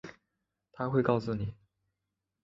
[0.71, 1.53] 她会告诉你